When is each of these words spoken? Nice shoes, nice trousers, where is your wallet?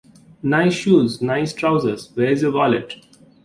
Nice 0.41 0.73
shoes, 0.73 1.21
nice 1.21 1.53
trousers, 1.53 2.09
where 2.15 2.31
is 2.31 2.41
your 2.41 2.53
wallet? 2.53 2.95